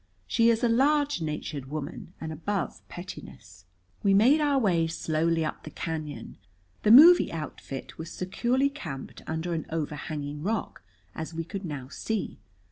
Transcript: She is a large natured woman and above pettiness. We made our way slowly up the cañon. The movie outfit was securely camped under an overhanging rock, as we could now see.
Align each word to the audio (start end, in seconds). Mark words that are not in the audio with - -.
She 0.25 0.49
is 0.49 0.63
a 0.63 0.67
large 0.67 1.21
natured 1.21 1.67
woman 1.67 2.13
and 2.19 2.33
above 2.33 2.81
pettiness. 2.89 3.65
We 4.01 4.15
made 4.15 4.41
our 4.41 4.57
way 4.57 4.87
slowly 4.87 5.45
up 5.45 5.61
the 5.63 5.69
cañon. 5.69 6.37
The 6.81 6.89
movie 6.89 7.31
outfit 7.31 7.99
was 7.99 8.09
securely 8.11 8.71
camped 8.71 9.21
under 9.27 9.53
an 9.53 9.67
overhanging 9.69 10.41
rock, 10.41 10.81
as 11.13 11.35
we 11.35 11.43
could 11.43 11.65
now 11.65 11.87
see. 11.89 12.39